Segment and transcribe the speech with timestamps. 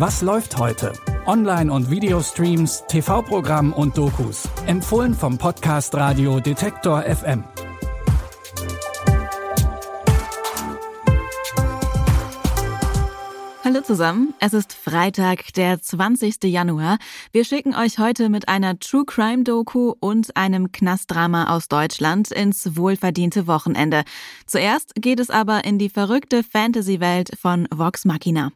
[0.00, 0.94] Was läuft heute?
[1.26, 4.48] Online- und Videostreams, TV-Programm und Dokus.
[4.64, 7.44] Empfohlen vom Podcast Radio Detektor FM.
[13.62, 16.44] Hallo zusammen, es ist Freitag, der 20.
[16.44, 16.96] Januar.
[17.32, 22.74] Wir schicken euch heute mit einer True Crime Doku und einem Knastdrama aus Deutschland ins
[22.74, 24.04] wohlverdiente Wochenende.
[24.46, 28.50] Zuerst geht es aber in die verrückte Fantasy-Welt von Vox Machina.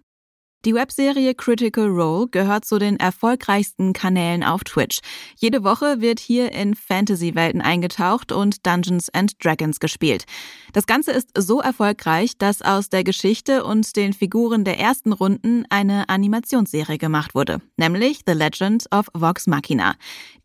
[0.65, 5.01] Die Webserie Critical Role gehört zu den erfolgreichsten Kanälen auf Twitch.
[5.37, 10.25] Jede Woche wird hier in Fantasy-Welten eingetaucht und Dungeons and Dragons gespielt.
[10.73, 15.67] Das Ganze ist so erfolgreich, dass aus der Geschichte und den Figuren der ersten Runden
[15.69, 19.97] eine Animationsserie gemacht wurde, nämlich The Legend of Vox Machina.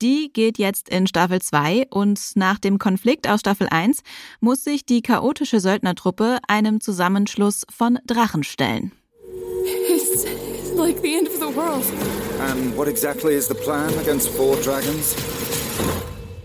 [0.02, 4.02] Die geht jetzt in Staffel 2 und nach dem Konflikt aus Staffel 1
[4.42, 8.92] muss sich die chaotische Söldnertruppe einem Zusammenschluss von Drachen stellen.
[10.80, 11.84] It's like the end of the world.
[12.40, 15.14] And what exactly is the plan against four dragons?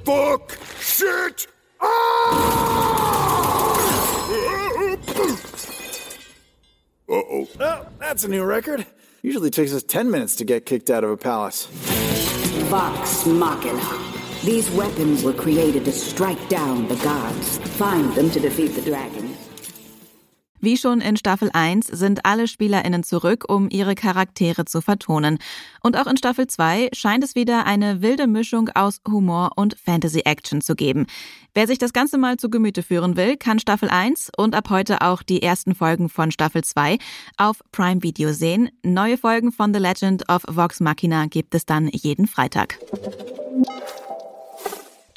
[0.05, 0.59] Fuck!
[0.81, 1.47] Shit!
[1.81, 2.35] Ah!
[7.09, 7.49] Uh-oh.
[7.61, 8.85] Oh, that's a new record.
[9.23, 11.67] Usually takes us 10 minutes to get kicked out of a palace.
[12.67, 13.85] Vox Machina.
[14.43, 17.59] These weapons were created to strike down the gods.
[17.77, 19.34] Find them to defeat the dragon.
[20.65, 25.37] Wie schon in Staffel 1 sind alle SpielerInnen zurück, um ihre Charaktere zu vertonen.
[25.83, 30.63] Und auch in Staffel 2 scheint es wieder eine wilde Mischung aus Humor und Fantasy-Action
[30.63, 31.05] zu geben.
[31.53, 35.03] Wer sich das Ganze mal zu Gemüte führen will, kann Staffel 1 und ab heute
[35.03, 36.97] auch die ersten Folgen von Staffel 2
[37.37, 38.71] auf Prime Video sehen.
[38.83, 42.79] Neue Folgen von The Legend of Vox Machina gibt es dann jeden Freitag.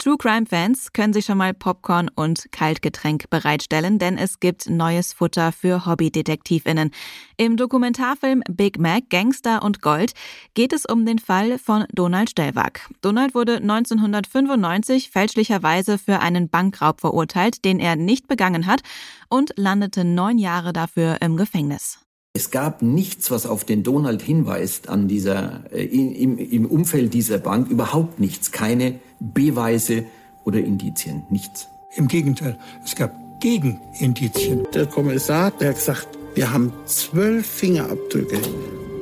[0.08, 5.12] True Crime Fans können sich schon mal Popcorn und Kaltgetränk bereitstellen, denn es gibt neues
[5.12, 6.92] Futter für Hobbydetektivinnen.
[7.36, 10.14] Im Dokumentarfilm Big Mac, Gangster und Gold
[10.54, 12.90] geht es um den Fall von Donald Stellwag.
[13.02, 18.84] Donald wurde 1995 fälschlicherweise für einen Bankraub verurteilt, den er nicht begangen hat
[19.28, 22.00] und landete neun Jahre dafür im Gefängnis.
[22.32, 27.40] Es gab nichts, was auf den Donald hinweist an dieser, äh, im, im Umfeld dieser
[27.40, 28.54] Bank, überhaupt nichts.
[28.54, 30.06] Keine Beweise
[30.44, 31.70] oder Indizien, nichts.
[31.96, 34.68] Im Gegenteil, es gab Gegenindizien.
[34.74, 38.40] Der Kommissar, der hat gesagt, wir haben zwölf Fingerabdrücke,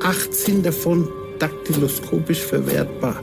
[0.01, 1.07] 18 davon
[1.39, 3.21] daktyloskopisch verwertbar.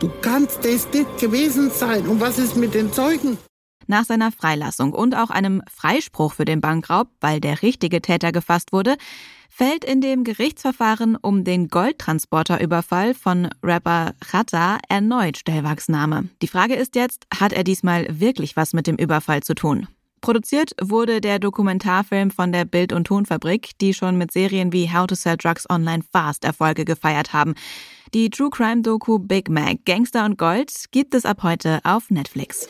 [0.00, 2.06] Du kannst es nicht gewesen sein.
[2.08, 3.38] Und was ist mit den Zeugen?
[3.86, 8.72] Nach seiner Freilassung und auch einem Freispruch für den Bankraub, weil der richtige Täter gefasst
[8.72, 8.96] wurde,
[9.48, 16.28] fällt in dem Gerichtsverfahren um den Goldtransporterüberfall von Rapper Chata erneut Stellwags Name.
[16.40, 19.88] Die Frage ist jetzt, hat er diesmal wirklich was mit dem Überfall zu tun?
[20.22, 25.08] Produziert wurde der Dokumentarfilm von der Bild- und Tonfabrik, die schon mit Serien wie How
[25.08, 27.54] to Sell Drugs Online Fast Erfolge gefeiert haben.
[28.14, 32.68] Die True Crime Doku Big Mac Gangster und Gold gibt es ab heute auf Netflix.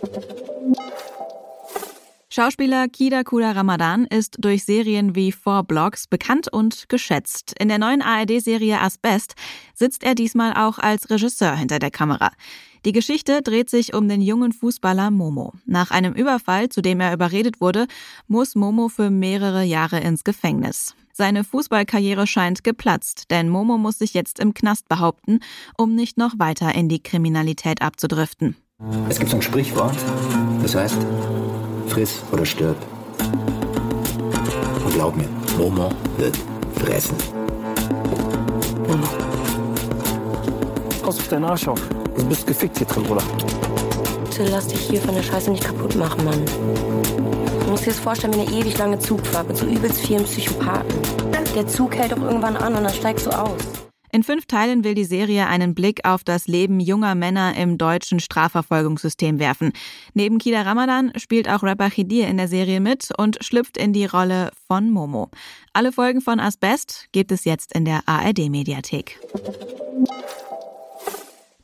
[2.30, 7.54] Schauspieler Kida Kuda Ramadan ist durch Serien wie Four Blocks bekannt und geschätzt.
[7.58, 9.34] In der neuen ARD-Serie Asbest
[9.74, 12.30] sitzt er diesmal auch als Regisseur hinter der Kamera.
[12.84, 15.52] Die Geschichte dreht sich um den jungen Fußballer Momo.
[15.66, 17.86] Nach einem Überfall, zu dem er überredet wurde,
[18.26, 20.96] muss Momo für mehrere Jahre ins Gefängnis.
[21.12, 25.38] Seine Fußballkarriere scheint geplatzt, denn Momo muss sich jetzt im Knast behaupten,
[25.76, 28.56] um nicht noch weiter in die Kriminalität abzudriften.
[29.08, 29.94] Es gibt so ein Sprichwort,
[30.60, 30.98] das heißt,
[31.86, 32.76] friss oder stirb.
[34.84, 36.36] Und glaub mir, Momo wird
[36.74, 37.16] fressen.
[38.88, 39.06] Momo.
[41.02, 41.80] Pass auf deinen Arsch auf.
[42.16, 43.22] Du bist gefickt hier drin, Bruder.
[44.24, 46.44] Bitte lass dich hier von der Scheiße nicht kaputt machen, Mann.
[46.44, 50.92] Du musst dir das vorstellen wie eine ewig lange Zugfahrt mit so übelst vielen Psychopathen.
[51.54, 53.60] Der Zug hält doch irgendwann an und dann steigst du aus.
[54.14, 58.20] In fünf Teilen will die Serie einen Blick auf das Leben junger Männer im deutschen
[58.20, 59.72] Strafverfolgungssystem werfen.
[60.12, 64.04] Neben Kida Ramadan spielt auch Rapper Khidir in der Serie mit und schlüpft in die
[64.04, 65.30] Rolle von Momo.
[65.72, 69.18] Alle Folgen von Asbest gibt es jetzt in der ARD-Mediathek.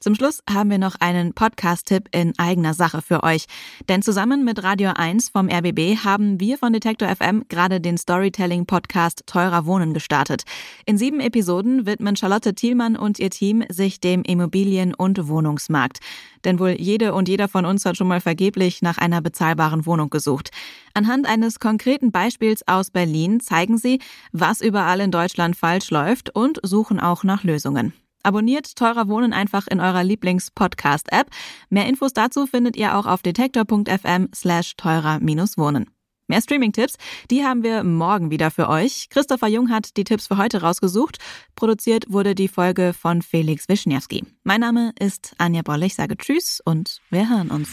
[0.09, 3.45] Zum Schluss haben wir noch einen Podcast-Tipp in eigener Sache für euch.
[3.91, 9.25] Denn zusammen mit Radio 1 vom RBB haben wir von Detektor FM gerade den Storytelling-Podcast
[9.27, 10.45] Teurer Wohnen gestartet.
[10.87, 15.99] In sieben Episoden widmen Charlotte Thielmann und ihr Team sich dem Immobilien- und Wohnungsmarkt.
[16.43, 20.09] Denn wohl jede und jeder von uns hat schon mal vergeblich nach einer bezahlbaren Wohnung
[20.09, 20.53] gesucht.
[20.95, 24.01] Anhand eines konkreten Beispiels aus Berlin zeigen sie,
[24.33, 27.93] was überall in Deutschland falsch läuft und suchen auch nach Lösungen.
[28.23, 31.29] Abonniert Teurer Wohnen einfach in eurer Lieblings-Podcast-App.
[31.71, 35.91] Mehr Infos dazu findet ihr auch auf detektor.fm slash teurer-wohnen.
[36.29, 36.97] Mehr Streaming-Tipps,
[37.31, 39.09] die haben wir morgen wieder für euch.
[39.09, 41.17] Christopher Jung hat die Tipps für heute rausgesucht.
[41.57, 44.27] Produziert wurde die Folge von Felix Wischniewski.
[44.45, 45.87] Mein Name ist Anja Bolle.
[45.87, 47.71] Ich sage Tschüss und wir hören uns.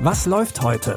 [0.00, 0.96] Was läuft heute?